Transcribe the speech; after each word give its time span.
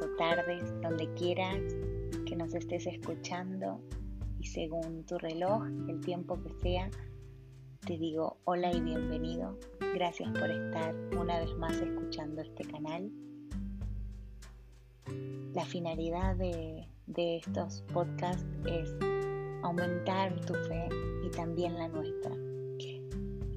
o 0.00 0.08
tardes, 0.16 0.72
donde 0.82 1.12
quieras 1.14 1.60
que 2.26 2.36
nos 2.36 2.54
estés 2.54 2.86
escuchando 2.86 3.80
y 4.38 4.46
según 4.46 5.04
tu 5.04 5.18
reloj, 5.18 5.64
el 5.88 6.00
tiempo 6.00 6.40
que 6.42 6.52
sea, 6.60 6.90
te 7.86 7.96
digo 7.96 8.38
hola 8.44 8.72
y 8.72 8.80
bienvenido. 8.80 9.58
Gracias 9.94 10.30
por 10.30 10.50
estar 10.50 10.94
una 11.18 11.40
vez 11.40 11.54
más 11.56 11.72
escuchando 11.72 12.42
este 12.42 12.64
canal. 12.64 13.10
La 15.54 15.64
finalidad 15.64 16.36
de, 16.36 16.86
de 17.06 17.38
estos 17.38 17.82
podcasts 17.92 18.46
es 18.66 18.94
aumentar 19.62 20.38
tu 20.46 20.54
fe 20.54 20.88
y 21.24 21.30
también 21.30 21.74
la 21.74 21.88
nuestra, 21.88 22.32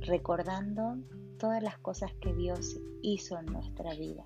recordando 0.01 0.97
todas 1.37 1.61
las 1.61 1.77
cosas 1.79 2.13
que 2.21 2.33
Dios 2.33 2.79
hizo 3.01 3.37
en 3.39 3.47
nuestra 3.47 3.93
vida, 3.95 4.25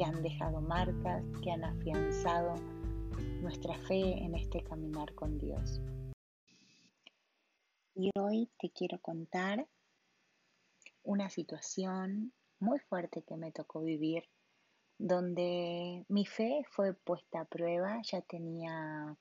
que 0.00 0.06
han 0.06 0.22
dejado 0.22 0.62
marcas, 0.62 1.22
que 1.44 1.50
han 1.50 1.62
afianzado 1.62 2.54
nuestra 3.42 3.76
fe 3.80 4.00
en 4.00 4.34
este 4.34 4.64
caminar 4.64 5.14
con 5.14 5.38
Dios. 5.38 5.78
Y 7.94 8.08
hoy 8.18 8.48
te 8.58 8.70
quiero 8.70 8.98
contar 9.02 9.68
una 11.02 11.28
situación 11.28 12.32
muy 12.60 12.78
fuerte 12.78 13.22
que 13.24 13.36
me 13.36 13.52
tocó 13.52 13.82
vivir, 13.82 14.24
donde 14.96 16.06
mi 16.08 16.24
fe 16.24 16.64
fue 16.70 16.94
puesta 16.94 17.42
a 17.42 17.44
prueba, 17.44 18.00
ya 18.02 18.22
tenía 18.22 19.18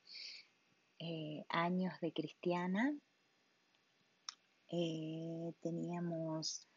eh, 0.99 1.43
años 1.49 1.99
de 1.99 2.13
cristiana, 2.13 2.95
eh, 4.71 5.51
teníamos 5.59 6.68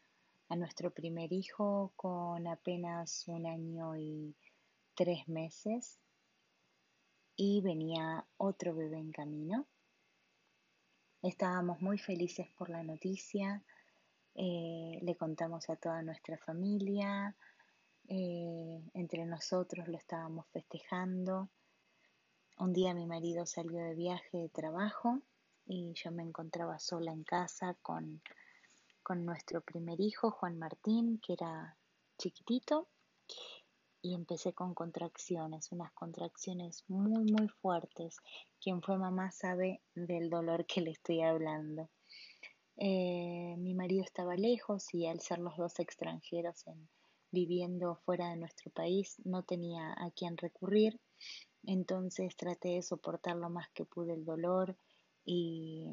a 0.53 0.55
nuestro 0.55 0.91
primer 0.91 1.33
hijo 1.33 1.93
con 1.95 2.45
apenas 2.45 3.27
un 3.27 3.47
año 3.47 3.97
y 3.97 4.35
tres 4.93 5.27
meses 5.27 5.97
y 7.35 7.61
venía 7.61 8.23
otro 8.37 8.75
bebé 8.75 8.99
en 8.99 9.11
camino. 9.11 9.65
Estábamos 11.23 11.81
muy 11.81 11.97
felices 11.97 12.47
por 12.55 12.69
la 12.69 12.83
noticia, 12.83 13.63
eh, 14.35 14.99
le 15.01 15.15
contamos 15.15 15.71
a 15.71 15.75
toda 15.75 16.03
nuestra 16.03 16.37
familia, 16.37 17.35
eh, 18.07 18.79
entre 18.93 19.25
nosotros 19.25 19.87
lo 19.87 19.97
estábamos 19.97 20.45
festejando. 20.49 21.49
Un 22.59 22.73
día 22.73 22.93
mi 22.93 23.07
marido 23.07 23.47
salió 23.47 23.83
de 23.83 23.95
viaje 23.95 24.37
de 24.37 24.49
trabajo 24.49 25.19
y 25.65 25.93
yo 25.93 26.11
me 26.11 26.21
encontraba 26.21 26.77
sola 26.77 27.11
en 27.11 27.23
casa 27.23 27.75
con 27.81 28.21
con 29.03 29.25
nuestro 29.25 29.61
primer 29.61 29.99
hijo, 29.99 30.31
Juan 30.31 30.57
Martín, 30.57 31.19
que 31.19 31.33
era 31.33 31.77
chiquitito, 32.17 32.87
y 34.01 34.15
empecé 34.15 34.53
con 34.53 34.73
contracciones, 34.73 35.71
unas 35.71 35.91
contracciones 35.93 36.83
muy, 36.87 37.31
muy 37.31 37.47
fuertes. 37.47 38.17
Quien 38.59 38.81
fue 38.81 38.97
mamá 38.97 39.31
sabe 39.31 39.81
del 39.95 40.29
dolor 40.29 40.65
que 40.65 40.81
le 40.81 40.91
estoy 40.91 41.21
hablando. 41.21 41.89
Eh, 42.75 43.55
mi 43.57 43.73
marido 43.75 44.03
estaba 44.03 44.35
lejos 44.35 44.93
y 44.93 45.05
al 45.05 45.19
ser 45.21 45.39
los 45.39 45.55
dos 45.57 45.79
extranjeros 45.79 46.65
en, 46.65 46.89
viviendo 47.33 47.95
fuera 48.05 48.29
de 48.29 48.37
nuestro 48.37 48.71
país 48.71 49.15
no 49.25 49.43
tenía 49.43 49.93
a 49.93 50.11
quien 50.11 50.37
recurrir, 50.37 50.99
entonces 51.65 52.35
traté 52.35 52.69
de 52.69 52.81
soportar 52.83 53.35
lo 53.37 53.49
más 53.49 53.69
que 53.73 53.85
pude 53.85 54.13
el 54.13 54.23
dolor 54.23 54.77
y 55.25 55.87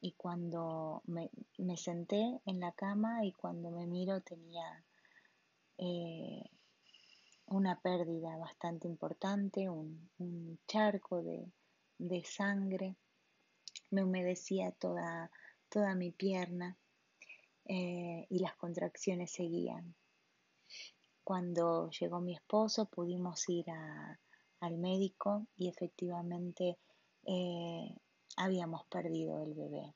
y 0.00 0.12
cuando 0.12 1.02
me, 1.06 1.30
senté 1.76 2.40
en 2.46 2.60
la 2.60 2.72
cama 2.72 3.24
y 3.24 3.32
cuando 3.32 3.70
me 3.70 3.86
miro 3.86 4.20
tenía 4.22 4.84
eh, 5.76 6.42
una 7.46 7.80
pérdida 7.80 8.36
bastante 8.38 8.88
importante, 8.88 9.68
un, 9.68 10.08
charco 10.66 11.22
de, 11.22 12.24
sangre, 12.24 12.96
me 13.90 14.02
humedecía 14.02 14.72
toda, 14.72 15.30
toda 15.68 15.94
mi 15.94 16.12
pierna 16.12 16.78
eh, 17.66 18.26
y 18.30 18.38
las 18.38 18.54
contracciones 18.56 19.32
seguían. 19.32 19.94
Cuando 21.24 21.90
llegó 21.90 22.20
mi 22.20 22.34
esposo 22.34 22.86
pudimos 22.86 23.48
ir 23.48 23.66
al 24.60 24.78
médico 24.78 25.46
y 25.56 25.68
efectivamente 25.68 26.78
eh, 27.24 27.96
habíamos 28.40 28.86
perdido 28.86 29.42
el 29.42 29.54
bebé. 29.54 29.94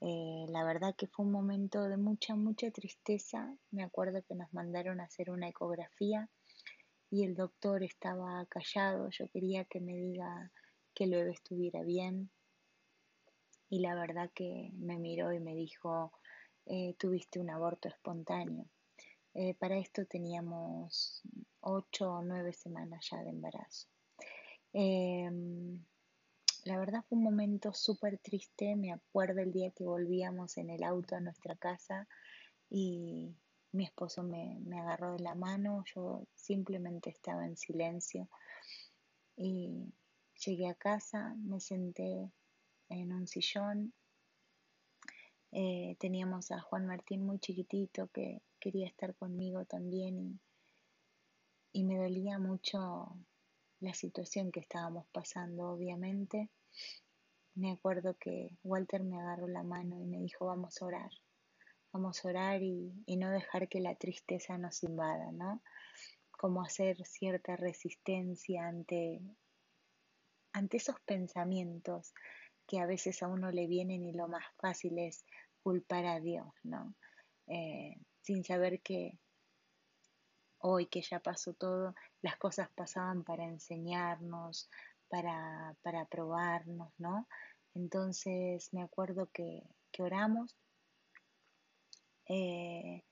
Eh, 0.00 0.46
la 0.48 0.64
verdad 0.64 0.96
que 0.96 1.06
fue 1.06 1.24
un 1.24 1.30
momento 1.30 1.84
de 1.84 1.96
mucha, 1.96 2.34
mucha 2.34 2.70
tristeza. 2.72 3.56
Me 3.70 3.84
acuerdo 3.84 4.22
que 4.24 4.34
nos 4.34 4.52
mandaron 4.52 5.00
a 5.00 5.04
hacer 5.04 5.30
una 5.30 5.48
ecografía 5.48 6.28
y 7.08 7.24
el 7.24 7.36
doctor 7.36 7.84
estaba 7.84 8.44
callado. 8.46 9.08
Yo 9.10 9.28
quería 9.28 9.64
que 9.64 9.80
me 9.80 9.94
diga 9.94 10.50
que 10.92 11.04
el 11.04 11.12
bebé 11.12 11.30
estuviera 11.30 11.82
bien. 11.82 12.30
Y 13.70 13.78
la 13.78 13.94
verdad 13.94 14.30
que 14.34 14.72
me 14.74 14.98
miró 14.98 15.32
y 15.32 15.38
me 15.38 15.54
dijo, 15.54 16.12
eh, 16.66 16.94
tuviste 16.98 17.38
un 17.38 17.50
aborto 17.50 17.88
espontáneo. 17.88 18.66
Eh, 19.34 19.54
para 19.54 19.78
esto 19.78 20.04
teníamos 20.04 21.22
ocho 21.60 22.10
o 22.10 22.22
nueve 22.22 22.52
semanas 22.52 23.08
ya 23.08 23.22
de 23.22 23.30
embarazo. 23.30 23.86
Em, 24.72 25.84
la 26.64 26.78
verdad 26.78 27.04
fue 27.08 27.18
un 27.18 27.24
momento 27.24 27.72
súper 27.72 28.18
triste, 28.18 28.76
me 28.76 28.92
acuerdo 28.92 29.40
el 29.40 29.52
día 29.52 29.70
que 29.70 29.84
volvíamos 29.84 30.56
en 30.58 30.70
el 30.70 30.84
auto 30.84 31.16
a 31.16 31.20
nuestra 31.20 31.56
casa 31.56 32.06
y 32.70 33.34
mi 33.72 33.84
esposo 33.84 34.22
me, 34.22 34.60
agarró 34.78 35.12
de 35.12 35.20
la 35.20 35.34
mano, 35.34 35.84
yo 35.94 36.24
simplemente 36.34 37.10
estaba 37.10 37.46
en 37.46 37.56
silencio 37.56 38.28
y 39.36 39.92
llegué 40.44 40.68
a 40.68 40.74
casa, 40.74 41.34
me 41.38 41.58
senté 41.58 42.30
en 42.88 43.12
un 43.12 43.26
sillón, 43.26 43.92
eh, 45.50 45.96
teníamos 45.98 46.50
a 46.52 46.60
Juan 46.60 46.86
Martín 46.86 47.26
muy 47.26 47.38
chiquitito 47.38 48.08
que 48.08 48.40
quería 48.60 48.86
estar 48.86 49.14
conmigo 49.16 49.64
también 49.64 50.18
y, 50.18 50.40
y 51.72 51.84
me 51.84 51.98
dolía 51.98 52.38
mucho 52.38 53.16
la 53.82 53.94
situación 53.94 54.52
que 54.52 54.60
estábamos 54.60 55.06
pasando, 55.12 55.70
obviamente. 55.70 56.48
Me 57.54 57.72
acuerdo 57.72 58.16
que 58.18 58.56
Walter 58.62 59.02
me 59.02 59.20
agarró 59.20 59.48
la 59.48 59.64
mano 59.64 60.00
y 60.00 60.04
me 60.06 60.18
dijo, 60.18 60.46
vamos 60.46 60.80
a 60.80 60.86
orar, 60.86 61.10
vamos 61.92 62.24
a 62.24 62.28
orar 62.28 62.62
y, 62.62 62.92
no 63.16 63.30
dejar 63.30 63.68
que 63.68 63.80
la 63.80 63.96
tristeza 63.96 64.56
nos 64.56 64.82
invada, 64.84 65.32
¿no? 65.32 65.62
Como 66.30 66.62
hacer 66.62 67.04
cierta 67.04 67.56
resistencia 67.56 68.66
ante, 68.66 69.20
ante 70.52 70.76
esos 70.76 70.98
pensamientos 71.00 72.14
que 72.66 72.78
a 72.78 72.86
veces 72.86 73.22
a 73.22 73.28
uno 73.28 73.50
le 73.50 73.66
vienen 73.66 74.06
y 74.06 74.12
lo 74.12 74.28
más 74.28 74.44
fácil 74.58 74.98
es 74.98 75.24
culpar 75.62 76.06
a 76.06 76.20
Dios, 76.20 76.46
¿no? 76.62 76.94
Eh, 77.48 77.96
sin 78.22 78.44
saber 78.44 78.80
que 78.80 79.18
hoy 80.62 80.86
que 80.86 81.02
ya 81.02 81.20
pasó 81.20 81.52
todo, 81.54 81.94
las 82.22 82.36
cosas 82.36 82.68
pasaban 82.74 83.24
para 83.24 83.44
enseñarnos, 83.44 84.70
para, 85.08 85.76
para 85.82 86.06
probarnos, 86.06 86.92
¿no? 86.98 87.28
Entonces 87.74 88.72
me 88.72 88.82
acuerdo 88.82 89.28
que, 89.32 89.62
oramos, 89.98 90.56
eh, 92.28 93.02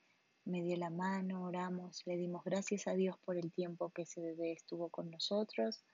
me 0.44 0.62
dio 0.62 0.76
la 0.76 0.90
mano, 0.90 1.44
oramos, 1.44 2.02
le 2.06 2.16
dimos 2.16 2.42
gracias 2.44 2.86
a 2.86 2.94
Dios 2.94 3.18
por 3.18 3.36
el 3.36 3.52
tiempo 3.52 3.90
que 3.90 4.02
ese 4.02 4.20
bebé 4.20 4.52
estuvo 4.52 4.88
con 4.88 5.10
nosotros 5.10 5.84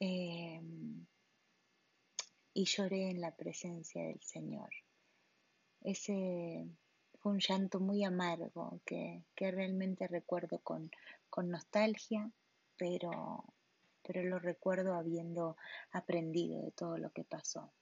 eh, 0.00 0.60
y 2.52 2.64
lloré 2.64 3.10
en 3.10 3.20
la 3.20 3.34
presencia 3.34 4.04
del 4.04 4.20
Señor. 4.20 4.70
Ese 5.80 6.66
fue 7.24 7.32
un 7.32 7.40
llanto 7.40 7.80
muy 7.80 8.04
amargo 8.04 8.82
que, 8.84 9.24
realmente 9.38 10.06
recuerdo 10.06 10.58
con, 10.58 10.90
nostalgia, 11.46 12.30
pero, 12.76 13.44
pero 14.02 14.22
lo 14.24 14.38
recuerdo 14.38 14.92
habiendo 14.92 15.56
aprendido 15.90 16.60
de 16.60 16.72
todo 16.72 16.98
lo 16.98 17.10
que 17.12 17.24
pasó. 17.24 17.72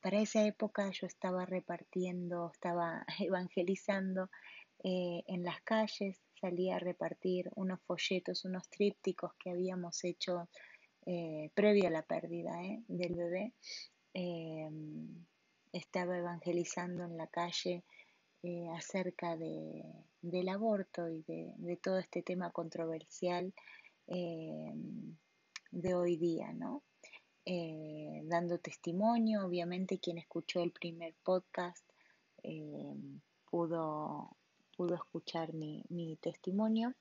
Para 0.00 0.20
esa 0.20 0.44
época 0.44 0.90
yo 0.90 1.06
estaba 1.06 1.46
repartiendo, 1.46 2.50
estaba 2.52 3.06
evangelizando 3.20 4.28
eh, 4.82 5.22
en 5.28 5.44
las 5.44 5.60
calles, 5.60 6.20
salía 6.40 6.74
a 6.74 6.80
repartir 6.80 7.48
unos 7.54 7.80
folletos, 7.82 8.44
unos 8.44 8.68
trípticos 8.70 9.34
que 9.38 9.50
habíamos 9.50 10.02
hecho 10.02 10.48
eh, 11.06 11.52
previo 11.54 11.86
a 11.86 11.90
la 11.90 12.02
pérdida 12.02 12.60
eh, 12.64 12.82
del 12.88 13.14
bebé. 13.14 13.52
estaba 15.72 16.18
evangelizando 16.18 17.04
en 17.04 17.16
la 17.16 17.28
calle 17.28 17.84
eh, 18.42 18.68
acerca 18.70 19.36
de, 19.36 19.84
del 20.22 20.48
aborto 20.48 21.08
y 21.08 21.22
de, 21.22 21.76
todo 21.76 21.98
este 21.98 22.22
tema 22.22 22.50
controversial 22.50 23.52
eh, 24.06 24.72
de 25.70 25.94
hoy 25.94 26.16
día, 26.16 26.52
¿no? 26.52 26.82
Eh, 27.44 28.22
dando 28.24 28.58
testimonio, 28.58 29.46
obviamente 29.46 29.98
quien 29.98 30.18
escuchó 30.18 30.60
el 30.60 30.72
primer 30.72 31.14
podcast 31.22 31.84
pudo, 33.50 34.36
pudo 34.76 34.94
escuchar 34.94 35.52
mi, 35.52 35.84
mi 35.90 36.16
testimonio 36.16 36.94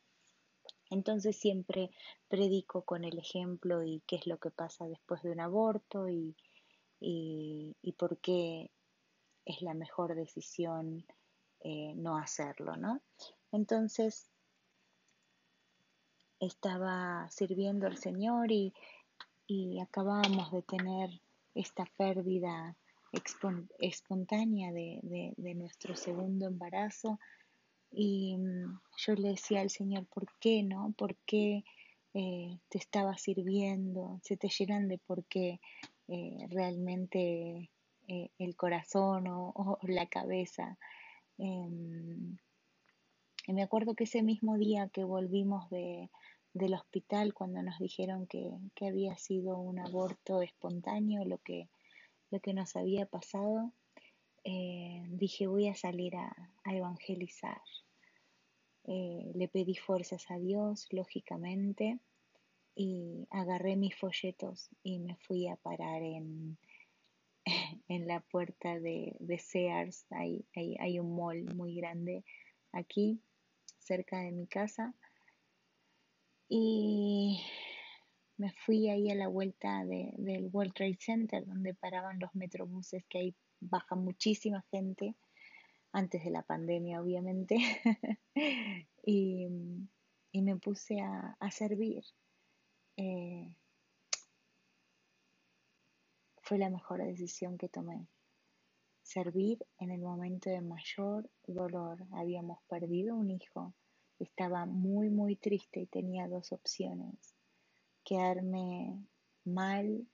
Entonces 0.89 1.38
siempre 1.38 1.92
predico 2.27 2.81
con 2.83 3.06
el 3.06 3.18
ejemplo 3.18 3.83
y 3.83 4.01
qué 4.06 4.18
es 4.18 4.27
lo 4.27 4.38
que 4.39 4.51
pasa 4.51 4.88
después 4.88 5.21
de 5.24 5.31
un 5.31 5.39
aborto 5.39 6.09
y, 6.09 6.35
y, 7.00 7.94
por 7.97 8.18
qué 8.18 8.71
es 9.45 9.62
la 9.62 9.74
mejor 9.74 10.15
decisión 10.15 11.06
eh, 11.61 11.94
no 11.95 12.17
hacerlo, 12.17 12.77
¿no? 12.77 13.01
Entonces 13.51 14.29
estaba 16.39 17.29
sirviendo 17.29 17.88
al 17.88 17.97
Señor 17.97 18.51
y, 18.51 18.73
y 19.45 19.79
acabábamos 19.79 20.51
de 20.51 20.61
tener 20.61 21.09
esta 21.56 21.85
pérdida 21.97 22.77
espontánea 23.79 24.71
de, 24.71 25.00
de, 25.35 25.56
nuestro 25.56 25.95
segundo 25.95 26.45
embarazo 26.45 27.19
y 27.91 28.38
mm, 28.38 28.79
yo 28.97 29.15
le 29.15 29.29
decía 29.29 29.61
al 29.61 29.71
Señor, 29.71 30.06
¿por 30.06 30.27
qué 30.39 30.61
no? 30.63 30.94
¿Por 30.95 31.15
qué 31.25 31.63
eh, 32.13 32.59
te 32.69 32.77
estaba 32.77 33.17
sirviendo? 33.17 34.19
Se 34.23 34.38
te 34.38 34.47
llenan 34.47 34.88
de 34.88 35.00
por 35.00 35.25
qué 35.25 35.59
eh, 36.07 36.47
realmente 36.50 37.69
el 38.39 38.56
corazón 38.56 39.27
o, 39.27 39.77
la 39.83 40.07
cabeza. 40.07 40.77
Em, 41.39 42.38
y 43.47 43.53
me 43.53 43.63
acuerdo 43.63 43.95
que 43.95 44.03
ese 44.03 44.21
mismo 44.21 44.57
día 44.57 44.89
que 44.89 45.03
volvimos 45.03 45.69
de, 45.69 46.09
del 46.53 46.74
hospital, 46.74 47.33
cuando 47.33 47.63
nos 47.63 47.80
dijeron 47.80 48.27
que, 48.27 48.51
que, 48.75 48.88
había 48.88 49.15
sido 49.18 49.57
un 49.57 49.80
aborto 49.80 50.41
espontáneo, 50.41 51.25
lo 51.25 51.38
que, 51.39 51.69
lo 52.30 52.39
que 52.39 52.53
nos 52.53 52.75
había 52.75 53.06
pasado, 53.06 53.74
eh, 54.44 55.03
dije 55.09 55.47
voy 55.47 55.68
a 55.68 55.75
salir 55.75 56.15
a, 56.15 56.33
evangelizar. 56.65 57.62
Eh, 58.85 59.31
le 59.33 59.47
pedí 59.47 59.75
fuerzas 59.75 60.30
a 60.30 60.38
Dios, 60.38 60.88
lógicamente, 60.92 62.00
y 62.75 63.27
agarré 63.30 63.75
mis 63.75 63.95
folletos 63.95 64.69
y 64.83 65.00
me 65.00 65.15
fui 65.15 65.47
a 65.47 65.56
parar 65.56 66.01
en, 66.01 66.57
en 67.87 68.07
la 68.07 68.21
puerta 68.21 68.79
de, 68.79 69.15
Sears. 69.39 70.05
Hay, 70.11 70.45
hay, 70.53 70.99
un 70.99 71.15
mall 71.15 71.43
muy 71.55 71.75
grande 71.75 72.23
aquí, 72.71 73.21
cerca 73.79 74.19
de 74.19 74.31
mi 74.31 74.47
casa. 74.47 74.93
Y 76.47 77.41
me 78.37 78.51
fui 78.65 78.89
ahí 78.89 79.11
a 79.11 79.15
la 79.15 79.27
vuelta 79.27 79.83
del 79.85 80.49
World 80.51 80.73
Trade 80.73 80.97
Center, 80.99 81.45
donde 81.45 81.73
paraban 81.75 82.19
los 82.19 82.33
metrobuses 82.33 83.03
que 83.07 83.19
hay 83.19 83.35
baja 83.59 83.95
muchísima 83.95 84.65
gente, 84.71 85.15
antes 85.91 86.23
de 86.23 86.31
la 86.31 86.43
pandemia 86.43 87.01
obviamente, 87.01 87.57
y, 89.05 89.47
me 90.33 90.55
puse 90.57 90.99
a, 91.01 91.51
servir. 91.51 92.03
Eh, 92.97 93.55
fue 96.49 96.57
la 96.57 96.71
mejor 96.71 97.03
decisión 97.03 97.59
que 97.59 97.69
tomé. 97.69 98.07
Servir 99.03 99.59
en 99.77 99.91
el 99.91 100.01
momento 100.01 100.49
de 100.49 100.61
mayor 100.61 101.29
dolor. 101.45 102.07
Habíamos 102.11 102.63
perdido 102.63 103.15
un 103.15 103.29
hijo. 103.29 103.75
Estaba 104.17 104.65
muy, 104.65 105.11
muy 105.11 105.35
triste 105.35 105.81
y 105.81 105.85
tenía 105.85 106.27
dos 106.27 106.51
opciones. 106.51 107.35
Quedarme 108.03 108.97
mal 109.45 110.07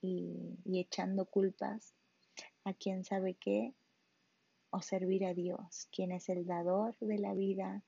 y, 0.00 0.56
echando 0.64 1.26
culpas 1.26 1.94
a 2.64 2.72
quien 2.72 3.04
sabe 3.04 3.34
qué, 3.34 3.74
o 4.70 4.80
servir 4.80 5.26
a 5.26 5.34
Dios, 5.34 5.86
quien 5.92 6.12
es 6.12 6.30
el 6.30 6.46
dador 6.46 6.96
de 6.98 7.18
la 7.18 7.34
vida, 7.34 7.84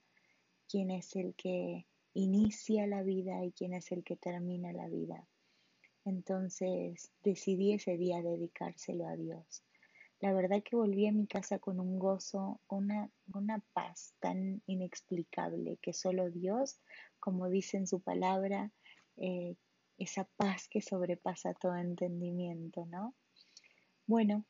quien 0.69 0.91
es 0.91 1.17
el 1.17 1.35
que 1.35 1.87
inicia 2.13 2.87
la 2.87 3.03
vida 3.03 3.43
y 3.43 3.53
quien 3.53 3.73
es 3.73 3.91
el 3.91 4.05
que 4.05 4.17
termina 4.17 4.71
la 4.71 4.87
vida. 4.87 5.27
Entonces 6.05 7.13
decidí 7.23 7.73
ese 7.73 7.97
día 7.97 8.23
dedicárselo 8.23 9.07
a 9.07 9.17
Dios. 9.17 9.63
La 10.21 10.35
verdad 10.35 10.63
que 10.63 10.77
volví 10.77 11.07
a 11.07 11.13
mi 11.13 11.27
casa 11.27 11.59
con 11.59 11.81
un 11.81 11.99
gozo, 11.99 12.61
una, 12.69 13.11
una 13.33 13.63
paz 13.73 14.15
tan 14.21 14.63
inexplicable 14.67 15.79
que 15.81 15.95
solo 15.95 16.31
Dios, 16.31 16.79
como 17.19 17.49
dice 17.49 17.79
en 17.79 17.87
su 17.87 18.01
palabra, 18.01 18.71
eh, 19.17 19.57
esa 19.97 20.25
paz 20.37 20.69
que 20.69 20.83
sobrepasa 20.83 21.55
todo 21.55 21.75
entendimiento, 21.77 22.85
¿no? 22.87 23.15
Bueno, 24.07 24.45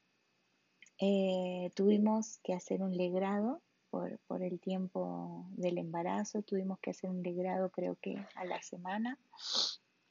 eh, 0.98 1.70
tuvimos 1.74 2.38
que 2.42 2.52
hacer 2.52 2.82
un 2.82 2.96
legrado 2.96 3.62
por, 3.90 4.18
por, 4.26 4.42
el 4.42 4.60
tiempo 4.60 5.46
del 5.50 5.78
embarazo, 5.78 6.42
tuvimos 6.42 6.78
que 6.80 6.90
hacer 6.90 7.10
un 7.10 7.22
legrado 7.22 7.70
creo 7.70 7.96
que 7.96 8.16
a 8.34 8.44
la 8.44 8.60
semana. 8.62 9.18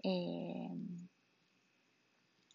Eh, 0.04 0.70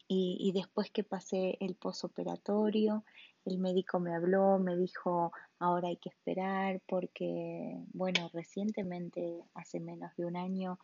y, 0.09 0.37
y, 0.41 0.53
después 0.53 0.91
que 0.91 1.05
pasé 1.05 1.57
el 1.61 1.75
posoperatorio, 1.75 3.05
el 3.45 3.59
médico 3.59 4.01
me 4.01 4.15
habló, 4.15 4.59
me 4.59 4.77
dijo, 4.77 5.33
ahora 5.59 5.89
hay 5.89 5.97
que 5.97 6.11
esperar 6.11 6.81
porque, 6.87 7.77
bueno, 7.93 8.31
recientemente, 8.33 9.43
hace 9.55 9.81
menos 9.81 10.15
de 10.17 10.27
un 10.27 10.37
año 10.37 10.79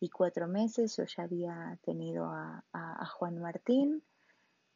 y 0.00 0.10
cuatro 0.10 0.46
meses, 0.46 0.96
yo 0.96 1.04
ya 1.04 1.22
había 1.22 1.78
tenido 1.82 2.26
a, 2.26 2.64
a, 2.72 3.06
Juan 3.06 3.38
Martín, 3.40 4.02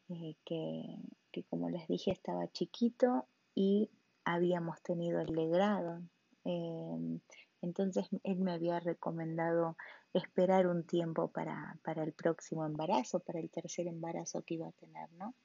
eh, 0.09 0.35
que 0.45 0.97
que 1.31 1.43
como 1.45 1.69
les 1.69 1.87
dije 1.87 2.11
estaba 2.11 2.47
chiquito 2.51 3.25
y 3.55 3.89
habíamos 4.23 4.81
tenido 4.81 5.19
el 5.19 5.33
legrado. 5.33 6.01
Em, 6.43 7.19
entonces 7.61 8.07
él 8.23 8.39
me 8.39 8.51
había 8.51 8.79
recomendado 8.79 9.77
esperar 10.13 10.67
un 10.67 10.85
tiempo 10.85 11.31
para, 11.31 11.79
el 11.85 12.13
próximo 12.13 12.65
embarazo, 12.65 13.19
para 13.19 13.39
el 13.39 13.49
tercer 13.49 13.87
embarazo 13.87 14.43
que 14.43 14.55
iba 14.55 14.67
a 14.67 14.73
tener, 14.73 15.11
¿no? 15.13 15.35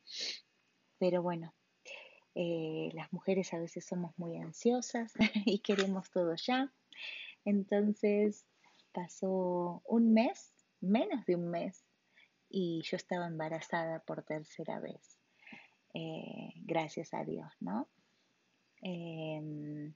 Pero 0.98 1.22
bueno, 1.22 1.54
eh, 2.34 2.90
las 2.94 3.12
mujeres 3.12 3.52
a 3.54 3.58
veces 3.58 3.84
somos 3.84 4.18
muy 4.18 4.36
ansiosas 4.36 5.12
y 5.46 5.60
queremos 5.60 6.10
todo 6.10 6.34
ya. 6.36 6.72
Entonces 7.44 8.46
pasó 8.92 9.82
un 9.84 10.12
mes, 10.12 10.52
menos 10.80 11.24
de 11.26 11.36
un 11.36 11.50
mes, 11.50 11.84
y 12.48 12.82
yo 12.82 12.96
estaba 12.96 13.26
embarazada 13.26 14.00
por 14.00 14.22
tercera 14.22 14.80
vez. 14.80 15.18
Eh, 15.94 16.52
gracias 16.56 17.14
a 17.14 17.25
Dios, 17.25 17.52
¿no? 17.61 17.88
Em, 18.82 19.94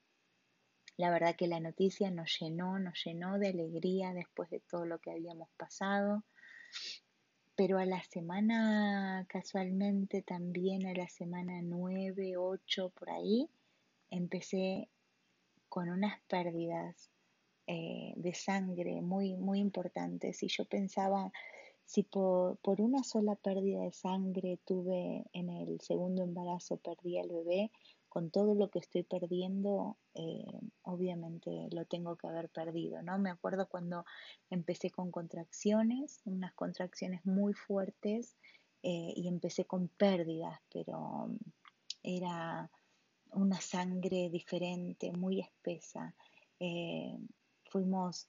la 1.01 1.11
verdad 1.11 1.35
que 1.35 1.47
la 1.47 1.61
noticia 1.61 2.11
nos 2.11 2.39
llenó, 2.39 2.79
nos 2.79 3.03
llenó 3.05 3.39
de 3.39 3.49
alegría 3.49 4.13
después 4.13 4.51
de 4.51 4.61
todo 4.61 4.85
lo 4.85 4.99
que 4.99 5.11
habíamos 5.11 5.49
pasado. 5.57 6.23
Pero 7.57 7.79
a 7.79 7.87
la 7.87 8.03
semana, 8.05 9.27
casualmente 9.29 10.23
también 10.23 10.87
a 10.87 10.93
la 10.93 11.09
semana 11.09 11.61
9, 11.63 12.37
8, 12.37 12.91
por 12.91 13.11
ahí, 13.11 13.49
empecé 14.11 14.89
con 15.71 15.89
unas 15.89 16.21
pérdidas 16.29 17.11
eh, 17.67 18.13
de 18.17 18.35
sangre 18.35 19.01
muy, 19.01 19.37
muy 19.37 19.59
importantes. 19.59 20.43
Y 20.43 20.49
yo 20.49 20.67
pensaba, 20.67 21.33
si 21.87 22.03
por, 22.03 22.59
una 22.79 23.03
sola 23.05 23.37
pérdida 23.37 23.81
de 23.83 23.93
sangre 23.93 24.59
tuve 24.67 25.25
en 25.33 25.49
el 25.49 25.81
segundo 25.81 26.23
embarazo, 26.23 26.77
perdí 26.77 27.19
al 27.19 27.29
bebé, 27.29 27.71
con 28.11 28.31
todo 28.31 28.55
lo 28.55 28.69
que 28.69 28.81
estoy 28.81 29.05
perdiendo, 29.05 29.97
eh, 30.15 30.45
obviamente 30.83 31.69
lo 31.71 31.87
tengo 31.87 32.17
que 32.17 32.27
haber 32.27 32.51
perdido, 32.51 33.03
¿no? 33.03 33.19
Me 33.19 33.31
acuerdo 33.31 33.69
cuando 33.69 34.05
empecé 34.51 34.91
con 34.91 35.11
contracciones, 35.11 36.21
unas 36.27 36.53
contracciones 36.53 37.25
muy 37.25 37.55
fuertes, 37.55 38.37
eh, 38.83 39.13
y 39.15 39.29
empecé 39.29 39.65
con 39.65 39.89
pérdidas, 39.89 40.59
pero 40.73 41.31
era 42.03 42.71
una 43.33 43.61
sangre 43.61 44.31
diferente, 44.31 45.13
muy 45.13 45.41
espesa. 45.41 46.15
Eh, 46.59 47.17
fuimos 47.71 48.27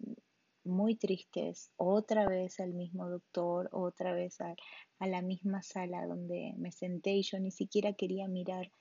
muy 0.63 0.95
tristes, 0.95 1.71
otra 1.77 2.27
vez 2.27 2.59
al 2.59 2.73
mismo 2.73 3.09
doctor, 3.09 3.69
otra 3.71 4.13
vez 4.13 4.39
a, 4.41 4.55
la 5.00 5.21
misma 5.21 5.63
sala 5.63 6.05
donde 6.05 6.53
me 6.57 6.71
senté 6.71 7.13
y 7.13 7.23
yo 7.23 7.39
ni 7.39 7.50
siquiera 7.50 7.93
quería 7.93 8.27
mirar 8.27 8.71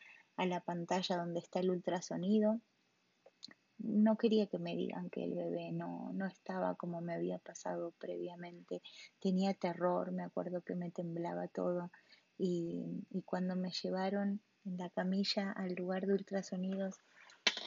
a 0.40 0.46
la 0.46 0.60
pantalla 0.60 1.18
donde 1.18 1.40
está 1.40 1.60
el 1.60 1.70
ultrasonido. 1.70 2.60
No 3.76 4.16
quería 4.16 4.46
que 4.46 4.58
me 4.58 4.74
digan 4.74 5.10
que 5.10 5.22
el 5.22 5.34
bebé 5.34 5.70
no, 5.70 6.12
no 6.14 6.26
estaba 6.26 6.76
como 6.76 7.02
me 7.02 7.12
había 7.12 7.38
pasado 7.38 7.92
previamente. 7.98 8.80
Tenía 9.20 9.52
terror, 9.52 10.12
me 10.12 10.22
acuerdo 10.22 10.62
que 10.62 10.74
me 10.74 10.90
temblaba 10.90 11.48
todo. 11.48 11.90
Y, 12.38 13.04
cuando 13.26 13.54
me 13.54 13.70
llevaron 13.70 14.40
en 14.64 14.78
la 14.78 14.88
camilla 14.88 15.52
al 15.52 15.74
lugar 15.74 16.06
de 16.06 16.14
ultrasonidos, 16.14 16.96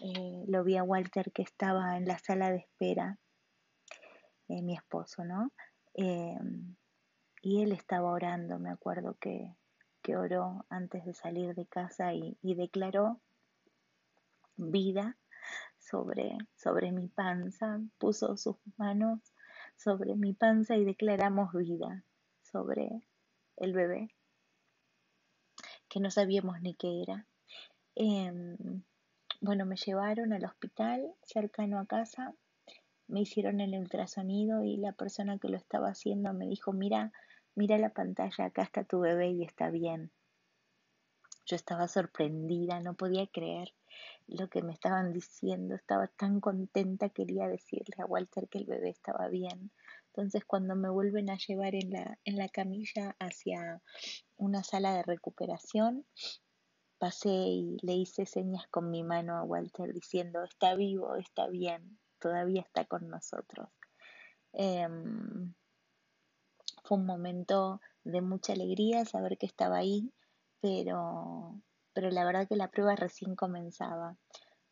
eh, 0.02 0.44
lo 0.48 0.64
vi 0.64 0.78
a 0.78 0.84
Walter 0.84 1.32
que 1.32 1.44
estaba 1.44 1.96
en 1.96 2.08
la 2.08 2.18
sala 2.18 2.50
de 2.50 2.58
espera 2.58 3.20
eh, 4.48 4.64
mi 4.64 4.74
esposo, 4.74 5.24
¿no? 5.24 5.52
Em, 5.94 6.76
y 7.44 7.62
él 7.62 7.72
estaba 7.72 8.10
orando, 8.10 8.58
me 8.58 8.72
acuerdo 8.72 9.16
que, 9.20 9.56
que 10.04 10.18
oró 10.18 10.66
antes 10.70 11.06
de 11.06 11.14
salir 11.14 11.56
de 11.56 11.66
casa 11.66 12.14
y, 12.14 12.38
declaró 12.44 13.20
vida 14.58 15.18
sobre, 15.80 16.38
sobre 16.56 16.92
mi 16.92 17.08
panza, 17.08 17.80
puso 17.98 18.38
sus 18.38 18.58
manos 18.78 19.20
sobre 19.78 20.16
mi 20.16 20.34
panza 20.34 20.76
y 20.76 20.86
declaramos 20.86 21.54
vida 21.54 22.04
sobre 22.42 23.02
el 23.58 23.74
bebé, 23.74 24.14
que 25.88 26.00
no 26.00 26.12
sabíamos 26.12 26.62
ni 26.62 26.76
qué 26.76 27.02
era. 27.02 27.26
Em, 27.96 28.84
bueno, 29.40 29.66
me 29.66 29.78
llevaron 29.78 30.34
al 30.34 30.46
hospital 30.46 31.14
cercano 31.24 31.80
a 31.80 31.86
casa, 31.86 32.34
me 33.08 33.22
hicieron 33.22 33.62
el 33.62 33.78
ultrasonido 33.78 34.64
y 34.64 34.78
la 34.78 34.92
persona 34.92 35.38
que 35.38 35.50
lo 35.50 35.58
estaba 35.58 35.90
haciendo 35.90 36.34
me 36.34 36.48
dijo, 36.48 36.74
mira, 36.74 37.12
mira 37.56 37.78
la 37.78 37.90
pantalla, 37.90 38.46
acá 38.46 38.64
está 38.64 38.84
tu 38.84 39.00
bebé 39.00 39.30
y 39.30 39.44
está 39.44 39.70
bien. 39.70 40.12
Yo 41.46 41.56
estaba 41.56 41.88
sorprendida, 41.88 42.80
no 42.80 42.94
podía 42.94 43.28
creer 43.28 43.74
lo 44.28 44.50
que 44.50 44.62
me 44.62 44.74
estaban 44.74 45.12
diciendo, 45.12 45.76
estaba 45.76 46.08
tan 46.08 46.40
contenta, 46.40 47.10
quería 47.10 47.48
decirle 47.48 47.96
a 47.98 48.06
Walter 48.06 48.48
que 48.48 48.60
el 48.60 48.66
bebé 48.66 48.90
estaba 48.90 49.28
bien. 49.28 49.72
Entonces 50.08 50.46
cuando 50.46 50.76
me 50.76 50.90
vuelven 50.90 51.30
a 51.30 51.38
llevar 51.38 51.76
en 51.76 51.92
la, 51.92 52.18
en 52.24 52.38
la 52.38 52.48
camilla 52.48 53.16
hacia 53.20 53.82
una 54.38 54.64
sala 54.64 54.94
de 54.96 55.04
recuperación, 55.04 56.06
pasé 56.98 57.30
y 57.30 57.78
le 57.82 57.94
hice 57.94 58.26
señas 58.26 58.68
con 58.70 58.90
mi 58.90 59.04
mano 59.04 59.36
a 59.38 59.44
Walter 59.44 59.92
diciendo, 59.92 60.44
está 60.44 60.76
vivo, 60.76 61.16
está 61.16 61.48
bien, 61.48 62.00
todavía 62.20 62.62
está 62.62 62.86
con 62.86 63.10
nosotros. 63.10 63.68
Em, 64.54 65.54
un 66.94 67.06
momento 67.06 67.82
de 68.04 68.22
mucha 68.22 68.54
alegría 68.54 69.06
saber 69.06 69.38
que 69.38 69.46
estaba 69.46 69.78
ahí, 69.78 70.12
pero, 70.62 71.62
pero 71.94 72.10
la 72.10 72.26
verdad 72.26 72.48
que 72.48 72.56
la 72.56 72.70
prueba 72.70 72.96
recién 72.96 73.36
comenzaba. 73.36 74.18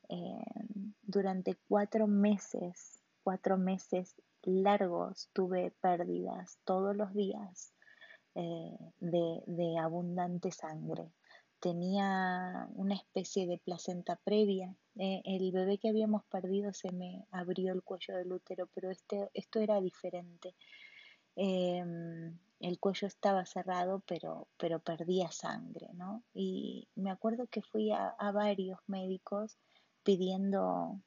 Em, 0.09 0.93
durante 1.01 1.57
cuatro 1.67 2.07
meses, 2.07 3.01
cuatro 3.23 3.57
meses 3.57 4.15
largos 4.43 5.29
tuve 5.33 5.71
pérdidas 5.81 6.59
todos 6.65 6.95
los 6.95 7.13
días 7.13 7.73
eh, 8.35 8.77
de, 8.99 9.43
de 9.45 9.77
abundante 9.77 10.51
sangre 10.51 11.11
tenía 11.61 12.67
una 12.73 12.95
especie 12.95 13.47
de 13.47 13.59
placenta 13.59 14.17
previa. 14.17 14.75
Eh, 14.95 15.21
el 15.23 15.51
bebé 15.51 15.77
que 15.77 15.89
habíamos 15.89 16.25
perdido 16.25 16.73
se 16.73 16.91
me 16.91 17.23
abrió 17.31 17.71
el 17.71 17.83
cuello 17.83 18.17
del 18.17 18.33
útero, 18.33 18.67
pero 18.73 18.89
este, 18.89 19.29
esto 19.33 19.59
era 19.59 19.79
diferente. 19.79 20.55
Em, 21.35 22.37
el 22.59 22.79
cuello 22.79 23.07
estaba 23.07 23.45
cerrado, 23.45 24.03
pero, 24.07 24.47
pero 24.57 24.79
perdía 24.79 25.31
sangre, 25.31 25.89
¿no? 25.93 26.23
Y 26.33 26.87
me 26.95 27.11
acuerdo 27.11 27.47
que 27.47 27.61
fui 27.61 27.91
a, 27.91 28.15
varios 28.31 28.79
médicos 28.87 29.57
pidiendo 30.03 30.99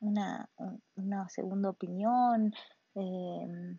una, 0.00 0.48
una 0.96 1.28
segunda 1.28 1.70
opinión, 1.70 2.54
em, 2.94 3.78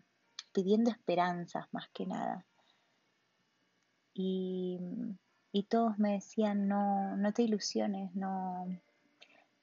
pidiendo 0.52 0.90
esperanzas 0.90 1.66
más 1.72 1.88
que 1.90 2.06
nada. 2.06 2.46
Y 4.14 4.78
y 5.52 5.64
todos 5.64 5.98
me 5.98 6.12
decían, 6.14 6.66
no, 6.66 7.14
no 7.16 7.32
te 7.34 7.42
ilusiones, 7.42 8.14
no, 8.14 8.66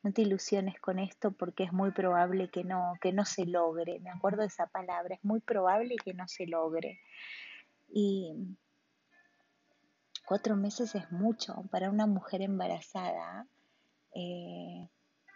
no 0.04 0.14
te 0.14 0.22
ilusiones 0.22 0.80
con 0.80 1.00
esto 1.00 1.32
porque 1.32 1.64
es 1.64 1.74
muy 1.74 1.92
probable 1.92 2.50
que 2.50 2.64
no, 2.64 2.94
que 3.02 3.12
no 3.12 3.26
se 3.26 3.46
logre. 3.46 4.00
Me 4.00 4.10
acuerdo 4.10 4.42
de 4.42 4.48
esa 4.48 4.68
palabra, 4.68 5.16
es 5.16 5.24
muy 5.24 5.40
probable 5.42 5.96
que 5.98 6.14
no 6.14 6.28
se 6.28 6.48
logre. 6.48 7.00
Y 7.90 8.34
cuatro 10.26 10.56
meses 10.56 10.96
es 10.96 11.12
mucho 11.12 11.64
para 11.72 11.90
una 11.90 12.08
mujer 12.08 12.42
embarazada, 12.42 13.48
eh, 14.14 14.88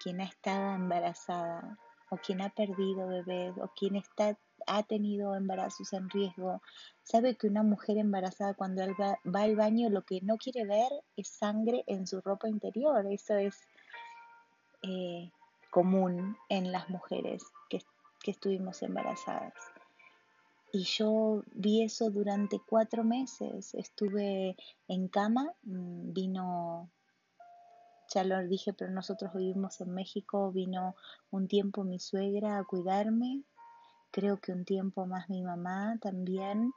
quien 0.02 0.22
ha 0.22 0.26
estado 0.26 0.76
embarazada 0.76 1.78
o 2.10 2.18
quien 2.18 2.42
ha 2.42 2.50
perdido 2.50 3.08
bebés 3.08 3.58
o 3.58 3.72
quien 3.76 3.96
está 3.96 4.38
ha 4.68 4.84
tenido 4.84 5.36
embarazos 5.36 5.94
en 5.94 6.10
riesgo, 6.10 6.62
sabe 7.04 7.36
que 7.36 7.48
una 7.48 7.64
mujer 7.64 7.98
embarazada 7.98 8.54
cuando 8.54 8.82
va, 9.00 9.18
al 9.42 9.56
baño 9.56 9.90
lo 9.90 10.04
que 10.04 10.22
no 10.22 10.38
quiere 10.38 10.66
ver 10.66 10.92
es 11.16 11.30
sangre 11.30 11.84
en 11.88 12.08
su 12.08 12.22
ropa 12.22 12.50
interior. 12.50 13.06
Eso 13.12 13.36
es 13.36 13.68
eh, 14.84 15.32
común 15.72 16.38
en 16.50 16.72
las 16.72 16.90
mujeres 16.90 17.44
que, 17.70 17.82
que 18.22 18.32
estuvimos 18.32 18.82
embarazadas. 18.84 19.54
Y 20.72 20.84
yo 20.84 21.44
vi 21.54 21.84
eso 21.84 22.10
durante 22.10 22.60
cuatro 22.60 23.04
meses. 23.04 23.74
Estuve 23.76 24.56
en 24.88 25.08
cama, 25.08 25.54
mm, 25.64 26.14
vino 26.14 26.90
ya 28.14 28.24
lo 28.24 28.40
dije, 28.48 28.74
pero 28.74 28.92
nosotros 28.92 29.34
vivimos 29.34 29.82
en 29.82 29.94
México, 29.94 30.52
vino 30.52 30.96
un 31.32 31.48
tiempo 31.48 31.84
mi 31.84 32.00
suegra 32.00 32.60
a 32.60 32.64
cuidarme, 32.64 33.44
creo 34.12 34.40
que 34.40 34.52
un 34.52 34.66
tiempo 34.66 35.06
más 35.06 35.30
mi 35.30 35.42
mamá 35.42 35.98
también. 36.02 36.74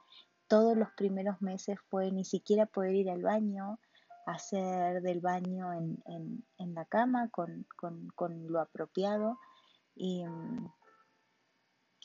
Todos 0.47 0.77
los 0.77 0.89
primeros 0.91 1.41
meses 1.41 1.77
fue 1.89 2.11
ni 2.11 2.23
siquiera 2.23 2.65
poder 2.65 2.95
ir 2.95 3.09
al 3.09 3.21
baño, 3.21 3.79
hacer 4.27 5.01
del 5.01 5.21
baño 5.21 5.73
en, 5.73 6.03
en, 6.57 6.75
la 6.75 6.85
cama 6.85 7.29
con, 7.29 7.65
con, 7.75 8.47
lo 8.51 8.59
apropiado. 8.59 9.39
Y, 9.95 10.23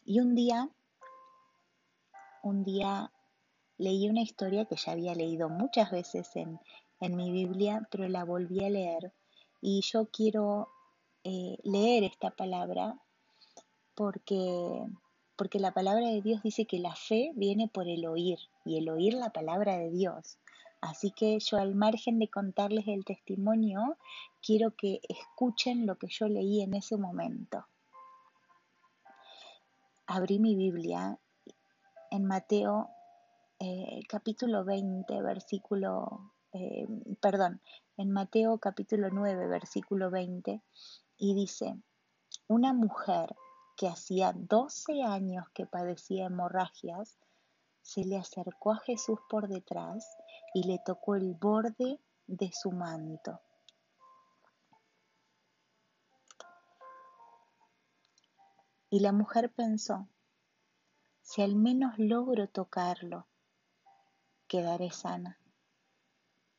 y 0.05 0.21
un 0.21 0.35
día, 0.35 0.71
un 2.43 2.64
día 2.64 3.12
leí 3.76 4.09
una 4.09 4.23
historia 4.23 4.64
que 4.67 4.76
ya 4.76 4.93
había 4.93 5.14
leído 5.14 5.49
muchas 5.49 5.91
veces 5.91 6.35
en, 6.37 6.61
en 7.00 7.17
mi 7.17 7.33
Biblia, 7.33 7.87
pero 7.91 8.09
la 8.09 8.25
volví 8.25 8.64
a 8.64 8.71
leer. 8.71 9.12
Y 9.61 9.81
yo 9.83 10.07
quiero 10.07 10.69
eh, 11.25 11.59
leer 11.64 12.05
esta 12.05 12.31
palabra 12.31 12.97
porque 13.95 14.87
porque 15.37 15.59
la 15.59 15.75
palabra 15.75 16.07
de 16.07 16.23
Dios 16.23 16.41
dice 16.43 16.67
que 16.67 16.79
la 16.79 16.95
fe 16.95 17.33
viene 17.35 17.67
por 17.67 17.88
el 17.88 18.07
oír 18.07 18.38
y 18.64 18.79
el 18.79 18.88
oír 18.88 19.14
la 19.14 19.31
palabra 19.31 19.76
de 19.76 19.91
Dios. 19.91 20.38
Así 20.83 21.12
que 21.12 21.39
yo 21.39 21.59
al 21.59 21.77
margen 21.77 22.19
de 22.19 22.29
contarles 22.29 22.89
el 22.89 23.05
testimonio, 23.05 23.97
quiero 24.43 24.73
que 24.73 25.01
escuchen 25.09 25.87
lo 25.87 25.97
que 25.97 26.09
yo 26.09 26.27
leí 26.27 26.61
en 26.61 26.75
ese 26.75 26.97
momento. 26.97 27.65
Abrí 30.07 30.41
mi 30.41 30.57
Biblia 30.57 31.19
en 32.11 32.25
Mateo 32.25 32.91
eh, 33.61 34.01
capítulo 34.09 34.65
20, 34.65 35.23
versículo, 35.23 36.33
eh, 36.53 36.89
perdón, 37.21 37.62
en 37.97 38.11
Mateo 38.11 38.59
capítulo 38.59 39.09
9, 39.09 39.47
versículo 39.47 40.11
20, 40.11 40.61
y 41.17 41.35
dice, 41.37 41.77
una 42.49 42.73
mujer 42.73 43.37
que 43.77 43.87
hacía 43.87 44.33
12 44.35 45.05
años 45.05 45.47
que 45.55 45.65
padecía 45.65 46.27
hemorragias, 46.27 47.21
se 47.83 48.05
le 48.05 48.17
acercó 48.17 48.73
a 48.73 48.79
Jesús 48.79 49.19
por 49.29 49.49
detrás 49.49 50.09
y 50.55 50.65
le 50.65 50.79
tocó 50.85 51.15
el 51.17 51.35
borde 51.35 52.01
de 52.27 52.51
su 52.53 52.71
manto. 52.71 53.41
Y 58.89 59.01
la 59.01 59.12
mujer 59.12 59.53
pensó, 59.53 60.07
si 61.23 61.41
al 61.41 61.57
menos 61.57 61.95
logro 61.99 62.49
tocarlo, 62.49 63.27
quedaré 64.47 64.91
sana. 64.91 65.39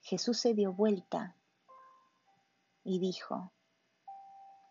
Jesús 0.01 0.39
se 0.39 0.53
dio 0.53 0.73
vuelta 0.73 1.37
y 2.83 2.99
dijo, 2.99 3.53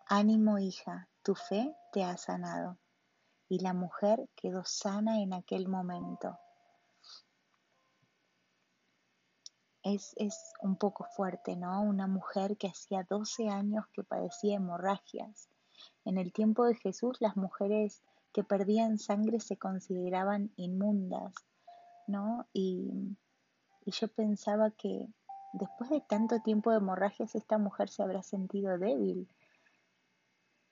ánimo 0.08 0.58
hija, 0.58 1.08
tu 1.22 1.34
fe 1.36 1.74
te 1.92 2.02
ha 2.02 2.16
sanado. 2.16 2.78
Y 3.48 3.60
la 3.60 3.74
mujer 3.74 4.28
quedó 4.34 4.64
sana 4.64 5.20
en 5.20 5.32
aquel 5.32 5.68
momento. 5.68 6.38
Es, 9.82 10.14
es, 10.16 10.52
un 10.60 10.76
poco 10.76 11.04
fuerte, 11.04 11.56
¿no? 11.56 11.82
Una 11.82 12.06
mujer 12.06 12.56
que 12.56 12.68
hacía 12.68 13.04
12 13.08 13.48
años 13.48 13.86
que 13.92 14.04
padecía 14.04 14.56
hemorragias. 14.56 15.48
En 16.04 16.18
el 16.18 16.32
tiempo 16.32 16.64
de 16.64 16.76
Jesús 16.76 17.20
las 17.20 17.36
mujeres 17.36 18.02
que 18.32 18.44
perdían 18.44 18.98
sangre 18.98 19.40
se 19.40 19.56
consideraban 19.56 20.52
inmundas, 20.56 21.34
¿no? 22.06 22.46
Y, 22.52 23.16
y 23.84 23.90
yo 23.90 24.08
pensaba 24.08 24.70
que 24.70 25.08
después 25.52 25.90
de 25.90 26.00
tanto 26.00 26.40
tiempo 26.40 26.70
de 26.70 26.78
hemorragias 26.78 27.34
esta 27.34 27.58
mujer 27.58 27.88
se 27.90 28.02
habrá 28.02 28.22
sentido 28.22 28.78
débil, 28.78 29.28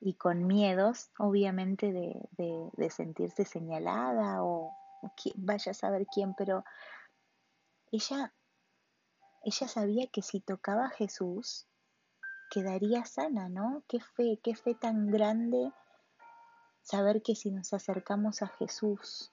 y 0.01 0.15
con 0.15 0.47
miedos, 0.47 1.11
obviamente, 1.19 1.93
de, 1.93 2.91
sentirse 2.91 3.45
señalada 3.45 4.43
o, 4.43 4.75
vaya 5.37 5.73
a 5.73 5.75
saber 5.75 6.07
quién, 6.07 6.35
pero 6.35 6.65
ella, 7.93 8.33
ella 9.43 9.69
sabía 9.69 10.07
que 10.09 10.23
si 10.23 10.41
tocaba 10.41 10.87
a 10.87 10.91
Jesús, 10.91 11.67
quedaría 12.51 13.05
sana, 13.05 13.49
¿no? 13.49 13.83
Qué 13.89 14.01
fe, 14.01 14.39
qué 14.43 14.55
fe 14.55 14.75
tan 14.75 15.11
grande 15.11 15.73
saber 16.83 17.23
que 17.23 17.35
si 17.35 17.51
nos 17.51 17.73
acercamos 17.73 18.43
a 18.43 18.49
Jesús, 18.49 19.33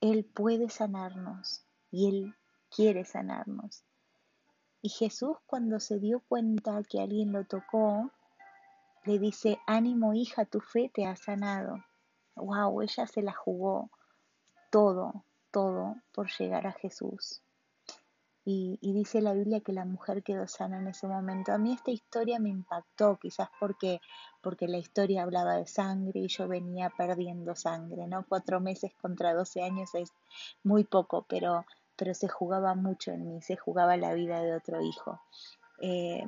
Él 0.00 0.24
puede 0.24 0.68
sanarnos 0.68 1.64
y 1.90 2.08
Él 2.08 2.34
quiere 2.70 3.04
sanarnos. 3.04 3.84
Y 4.82 4.90
Jesús 4.90 5.38
cuando 5.46 5.80
se 5.80 5.98
dio 5.98 6.20
cuenta 6.28 6.82
que 6.88 7.00
alguien 7.00 7.32
lo 7.32 7.44
tocó, 7.44 8.12
le 9.04 9.18
dice, 9.18 9.58
ánimo 9.66 10.14
hija, 10.14 10.44
tu 10.44 10.60
fe 10.60 10.90
te 10.92 11.06
ha 11.06 11.16
sanado. 11.16 11.84
Wow, 12.34 12.82
ella 12.82 13.06
se 13.06 13.22
la 13.22 13.32
jugó 13.32 13.90
todo, 14.70 15.24
todo 15.50 15.96
por 16.12 16.28
llegar 16.38 16.66
a 16.66 16.72
Jesús. 16.72 17.42
Y, 18.48 18.78
dice 18.80 19.20
la 19.20 19.32
Biblia 19.32 19.58
que 19.58 19.72
la 19.72 19.84
mujer 19.84 20.22
quedó 20.22 20.46
sana 20.46 20.78
en 20.78 20.86
ese 20.86 21.08
momento. 21.08 21.52
A 21.52 21.58
mí 21.58 21.72
esta 21.72 21.90
historia 21.90 22.38
me 22.38 22.48
impactó, 22.48 23.18
quizás 23.20 23.48
porque, 23.58 24.00
porque 24.40 24.68
la 24.68 24.78
historia 24.78 25.24
hablaba 25.24 25.56
de 25.56 25.66
sangre 25.66 26.20
y 26.20 26.28
yo 26.28 26.46
venía 26.46 26.90
perdiendo 26.90 27.56
sangre, 27.56 28.06
¿no? 28.06 28.24
Cuatro 28.28 28.60
meses 28.60 28.92
contra 29.02 29.34
doce 29.34 29.64
años 29.64 29.92
es 29.96 30.12
muy 30.62 30.84
poco, 30.84 31.26
pero, 31.28 31.66
pero 31.96 32.14
se 32.14 32.28
jugaba 32.28 32.76
mucho 32.76 33.10
en 33.10 33.26
mí, 33.26 33.42
se 33.42 33.56
jugaba 33.56 33.96
la 33.96 34.14
vida 34.14 34.40
de 34.40 34.54
otro 34.54 34.80
hijo. 34.80 35.20
Eh, 35.80 36.22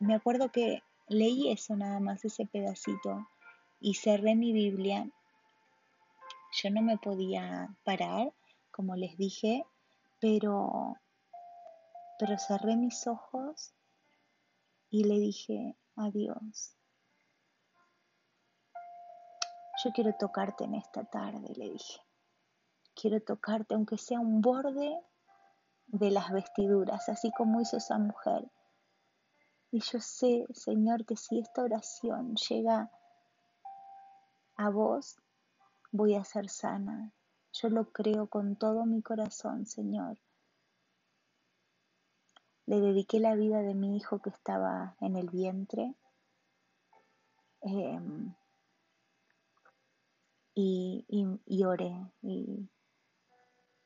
me 0.00 0.14
acuerdo 0.14 0.50
que 0.50 0.82
leí 1.06 1.52
eso 1.52 1.76
nada 1.76 2.00
más, 2.00 2.24
ese 2.24 2.46
pedacito, 2.46 3.28
y 3.78 3.92
cerré 3.92 4.36
mi 4.36 4.54
Biblia. 4.54 5.06
Yo 6.54 6.70
no 6.70 6.80
me 6.80 6.96
podía 6.96 7.68
parar, 7.84 8.32
como 8.70 8.96
les 8.96 9.18
dije, 9.18 9.66
pero 10.18 10.96
pero 12.18 12.38
cerré 12.38 12.76
mis 12.76 13.06
ojos 13.06 13.74
y 14.90 15.04
le 15.04 15.18
dije, 15.18 15.76
adiós. 15.96 16.76
Yo 19.82 19.90
quiero 19.92 20.14
tocarte 20.18 20.64
en 20.64 20.74
esta 20.74 21.04
tarde, 21.04 21.52
le 21.56 21.70
dije. 21.70 22.00
Quiero 22.94 23.20
tocarte, 23.20 23.74
aunque 23.74 23.98
sea 23.98 24.20
un 24.20 24.40
borde 24.40 24.96
de 25.86 26.10
las 26.10 26.30
vestiduras, 26.30 27.08
así 27.08 27.32
como 27.32 27.60
hizo 27.60 27.78
esa 27.78 27.98
mujer. 27.98 28.50
Y 29.70 29.80
yo 29.80 29.98
sé, 30.00 30.46
Señor, 30.52 31.06
que 31.06 31.16
si 31.16 31.38
esta 31.38 31.62
oración 31.62 32.36
llega 32.36 32.90
a 34.56 34.70
vos, 34.70 35.16
voy 35.90 36.14
a 36.14 36.24
ser 36.24 36.48
sana. 36.48 37.12
Yo 37.52 37.68
lo 37.70 37.90
creo 37.90 38.28
con 38.28 38.56
todo 38.56 38.84
mi 38.86 39.02
corazón, 39.02 39.66
Señor. 39.66 40.18
Le 42.66 42.80
dediqué 42.80 43.18
la 43.18 43.34
vida 43.34 43.60
de 43.62 43.74
mi 43.74 43.96
hijo 43.96 44.20
que 44.20 44.30
estaba 44.30 44.96
en 45.00 45.16
el 45.16 45.28
vientre. 45.30 45.94
Em, 47.62 48.34
y, 50.54 51.06
y, 51.46 51.64
oré 51.64 51.94
y, 52.22 52.68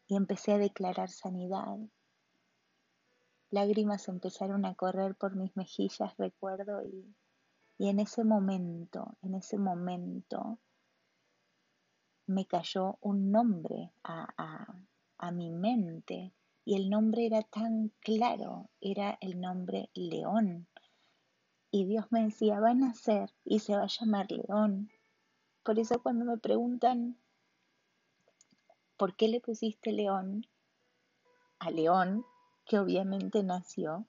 empecé 0.08 0.52
a 0.52 0.58
declarar 0.58 1.10
sanidad. 1.10 1.78
Lágrimas 3.50 4.08
empezaron 4.08 4.64
a 4.64 4.74
correr 4.74 5.14
por 5.14 5.36
mis 5.36 5.56
mejillas, 5.56 6.16
recuerdo, 6.18 6.82
y, 6.82 7.14
en 7.78 8.00
ese 8.00 8.24
momento, 8.24 9.16
en 9.22 9.34
ese 9.34 9.58
momento, 9.58 10.58
me 12.26 12.46
cayó 12.46 12.98
un 13.00 13.30
nombre 13.30 13.92
a, 14.02 14.74
a 15.18 15.30
mi 15.30 15.50
mente 15.50 16.32
y 16.66 16.74
el 16.74 16.90
nombre 16.90 17.26
era 17.26 17.42
tan 17.42 17.92
claro, 18.00 18.68
era 18.80 19.16
el 19.20 19.40
nombre 19.40 19.88
León. 19.94 20.66
Y 21.70 21.86
Dios 21.86 22.06
me 22.10 22.24
decía, 22.24 22.58
va 22.58 22.70
a 22.70 22.74
nacer 22.74 23.32
y 23.44 23.60
se 23.60 23.76
va 23.76 23.84
a 23.84 23.86
llamar 23.86 24.26
León. 24.32 24.90
Por 25.62 25.78
eso 25.78 26.02
cuando 26.02 26.24
me 26.24 26.38
preguntan, 26.38 27.22
¿por 28.96 29.14
qué 29.14 29.28
le 29.28 29.40
pusiste 29.40 29.92
León 29.92 30.44
a 31.60 31.70
León, 31.70 32.26
que 32.64 32.80
obviamente 32.80 33.44
nació? 33.44 34.04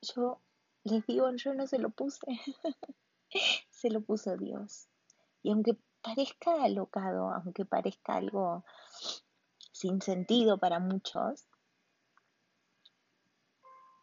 Yo 0.00 0.40
les 0.82 1.06
digo, 1.06 1.30
yo 1.36 1.54
no 1.54 1.68
se 1.68 1.78
lo 1.78 1.90
puse, 1.90 2.26
se 3.70 3.90
lo 3.90 4.00
puso 4.00 4.36
Dios. 4.36 4.88
Y 5.44 5.52
aunque 5.52 5.78
parezca 6.02 6.62
alocado, 6.62 7.32
aunque 7.32 7.64
parezca 7.64 8.16
algo 8.16 8.64
sin 9.72 10.02
sentido 10.02 10.58
para 10.58 10.78
muchos, 10.80 11.46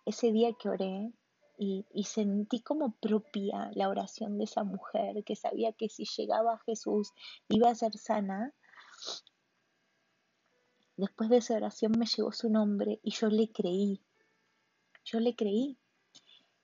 ese 0.05 0.31
día 0.31 0.53
que 0.53 0.69
oré 0.69 1.13
y, 1.57 1.85
sentí 2.05 2.61
como 2.61 2.93
propia 2.93 3.69
la 3.75 3.89
oración 3.89 4.37
de 4.37 4.45
esa 4.45 4.63
mujer 4.63 5.23
que 5.25 5.35
sabía 5.35 5.73
que 5.73 5.89
si 5.89 6.05
llegaba 6.05 6.53
a 6.53 6.59
Jesús 6.59 7.11
iba 7.49 7.69
a 7.69 7.75
ser 7.75 7.97
sana, 7.97 8.53
después 10.95 11.29
de 11.29 11.37
esa 11.37 11.55
oración 11.55 11.91
me 11.99 12.05
llegó 12.05 12.31
su 12.31 12.49
nombre 12.49 12.99
y 13.03 13.11
yo 13.11 13.27
le 13.27 13.51
creí, 13.51 14.01
yo 15.03 15.19
le 15.19 15.35
creí. 15.35 15.77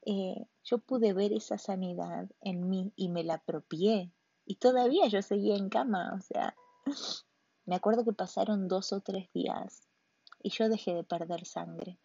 Eh, 0.07 0.45
yo 0.63 0.77
pude 0.77 1.13
ver 1.13 1.33
esa 1.33 1.57
sanidad 1.57 2.29
en 2.41 2.69
mí 2.69 2.93
y 2.95 3.09
me 3.09 3.23
la 3.23 3.35
apropié 3.35 4.11
y 4.45 4.55
todavía 4.55 5.07
yo 5.07 5.21
seguía 5.21 5.55
en 5.55 5.69
cama, 5.69 6.13
o 6.15 6.21
sea, 6.21 6.55
me 7.65 7.75
acuerdo 7.75 8.05
que 8.05 8.13
pasaron 8.13 8.67
dos 8.67 8.93
o 8.93 9.01
tres 9.01 9.31
días 9.33 9.87
y 10.41 10.49
yo 10.49 10.69
dejé 10.69 10.93
de 10.93 11.03
perder 11.03 11.45
sangre. 11.45 11.97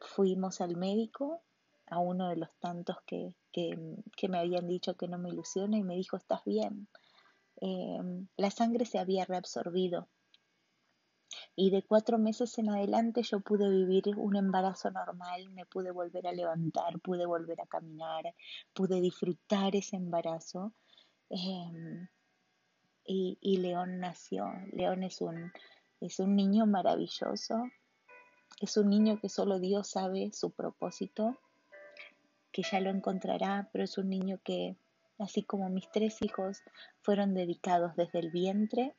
Fuimos 0.00 0.60
al 0.60 0.76
médico, 0.76 1.42
a 1.86 1.98
uno 1.98 2.28
de 2.28 2.36
los 2.36 2.50
tantos 2.58 2.96
que, 3.06 3.34
me 4.28 4.38
habían 4.38 4.66
dicho 4.66 4.96
que 4.96 5.08
no 5.08 5.18
me 5.18 5.30
ilusiona 5.30 5.76
y 5.76 5.82
me 5.82 5.96
dijo, 5.96 6.16
estás 6.16 6.44
bien. 6.44 6.88
Em, 7.60 8.28
la 8.36 8.50
sangre 8.50 8.84
se 8.84 8.98
había 8.98 9.24
reabsorbido 9.24 10.08
y 11.60 11.70
de 11.70 11.82
cuatro 11.82 12.18
meses 12.18 12.56
en 12.58 12.70
adelante 12.70 13.24
yo 13.24 13.40
pude 13.40 13.68
vivir 13.68 14.16
un 14.16 14.36
embarazo 14.36 14.92
normal, 14.92 15.50
me 15.50 15.66
pude 15.66 15.90
volver 15.90 16.28
a 16.28 16.32
levantar, 16.32 17.00
pude 17.00 17.26
volver 17.26 17.60
a 17.60 17.66
caminar, 17.66 18.32
pude 18.72 19.00
disfrutar 19.00 19.74
ese 19.74 19.96
embarazo. 19.96 20.72
Em, 21.28 22.06
y, 23.04 23.56
León 23.56 23.98
nació. 23.98 24.52
León 24.70 25.02
es 25.02 25.20
un, 25.20 25.50
es 26.00 26.20
un 26.20 26.36
niño 26.36 26.64
maravilloso, 26.64 27.64
es 28.60 28.76
un 28.76 28.88
niño 28.88 29.18
que 29.20 29.28
solo 29.28 29.58
Dios 29.58 29.90
sabe 29.90 30.30
su 30.32 30.52
propósito, 30.52 31.40
que 32.52 32.62
ya 32.62 32.78
lo 32.78 32.90
encontrará, 32.90 33.68
pero 33.72 33.82
es 33.82 33.98
un 33.98 34.10
niño 34.10 34.38
que, 34.44 34.76
así 35.18 35.42
como 35.42 35.68
mis 35.70 35.90
tres 35.90 36.22
hijos, 36.22 36.62
fueron 37.02 37.34
dedicados 37.34 37.96
desde 37.96 38.20
el 38.20 38.30
vientre 38.30 38.94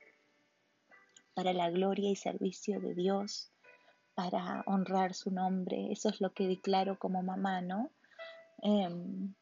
para 1.40 1.54
la 1.54 1.70
gloria 1.70 2.12
y 2.12 2.18
servicio 2.18 2.82
de 2.82 2.94
Dios, 2.94 3.50
para 4.14 4.62
honrar 4.66 5.14
su 5.14 5.32
nombre. 5.32 5.90
Eso 5.90 6.10
es 6.10 6.20
lo 6.20 6.34
que 6.34 6.50
declaro 6.50 7.00
como 7.00 7.24
mamá, 7.24 7.62
¿no? 7.62 7.92
Em, 8.62 9.34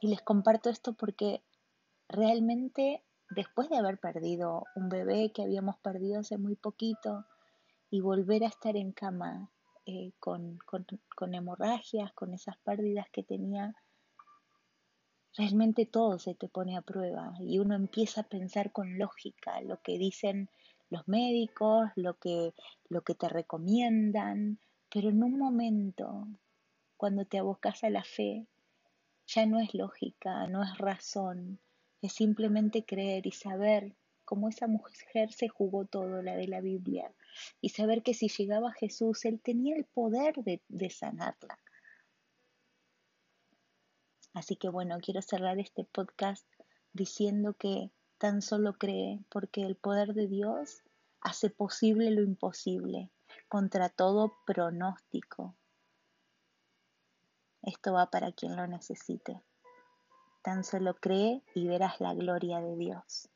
y 0.00 0.08
les 0.08 0.20
comparto 0.22 0.70
esto 0.70 0.94
porque 0.94 1.40
realmente 2.08 3.04
después 3.30 3.68
de 3.68 3.76
haber 3.76 3.98
perdido 3.98 4.64
un 4.74 4.88
bebé 4.88 5.30
que 5.32 5.44
habíamos 5.44 5.78
perdido 5.78 6.18
hace 6.18 6.36
muy 6.36 6.56
poquito 6.56 7.24
y 7.90 8.00
volver 8.00 8.42
a 8.42 8.48
estar 8.48 8.76
en 8.76 8.90
cama 8.90 9.52
eh, 9.86 10.10
con, 10.18 10.58
con 11.14 11.32
hemorragias, 11.32 12.12
con 12.14 12.34
esas 12.34 12.56
pérdidas 12.64 13.06
que 13.12 13.22
tenía, 13.22 13.72
realmente 15.36 15.86
todo 15.86 16.18
se 16.18 16.34
te 16.34 16.48
pone 16.48 16.76
a 16.76 16.82
prueba 16.82 17.34
y 17.40 17.58
uno 17.58 17.74
empieza 17.74 18.22
a 18.22 18.28
pensar 18.28 18.72
con 18.72 18.98
lógica 18.98 19.60
lo 19.62 19.80
que 19.80 19.98
dicen 19.98 20.50
los 20.90 21.08
médicos, 21.08 21.90
lo 21.96 22.18
que, 22.18 22.52
lo 22.90 23.00
que 23.00 23.14
te 23.14 23.28
recomiendan, 23.28 24.58
pero 24.92 25.08
en 25.08 25.22
un 25.22 25.38
momento, 25.38 26.26
cuando 26.98 27.24
te 27.24 27.38
abocas 27.38 27.82
a 27.82 27.88
la 27.88 28.04
fe, 28.04 28.46
ya 29.26 29.46
no 29.46 29.58
es 29.58 29.72
lógica, 29.72 30.46
no 30.48 30.62
es 30.62 30.76
razón, 30.76 31.58
es 32.02 32.12
simplemente 32.12 32.84
creer 32.84 33.26
y 33.26 33.30
saber 33.30 33.94
cómo 34.26 34.50
esa 34.50 34.66
mujer 34.66 35.32
se 35.32 35.48
jugó 35.48 35.86
todo, 35.86 36.20
la 36.20 36.36
de 36.36 36.48
la 36.48 36.60
Biblia, 36.60 37.10
y 37.62 37.70
saber 37.70 38.02
que 38.02 38.12
si 38.12 38.28
llegaba 38.28 38.72
Jesús, 38.72 39.24
Él 39.24 39.40
tenía 39.40 39.76
el 39.76 39.84
poder 39.86 40.34
de 40.68 40.90
sanarla. 40.90 41.58
Así 44.34 44.56
que 44.56 44.68
bueno, 44.68 44.98
quiero 45.02 45.22
cerrar 45.22 45.58
este 45.58 45.84
podcast 45.84 46.46
diciendo 46.92 47.54
que 47.54 47.90
tan 48.18 48.42
solo 48.42 48.74
cree 48.74 49.20
porque 49.30 49.62
el 49.62 49.76
poder 49.76 50.14
de 50.14 50.28
Dios 50.28 50.82
hace 51.20 51.50
posible 51.50 52.10
lo 52.10 52.22
imposible 52.22 53.10
contra 53.48 53.88
todo 53.88 54.32
pronóstico. 54.46 55.54
Esto 57.62 57.92
va 57.92 58.10
para 58.10 58.32
quien 58.32 58.56
lo 58.56 58.66
necesite. 58.66 59.42
Tan 60.42 60.64
solo 60.64 60.94
cree 60.94 61.42
y 61.54 61.68
verás 61.68 62.00
la 62.00 62.14
gloria 62.14 62.60
de 62.60 62.76
Dios. 62.76 63.28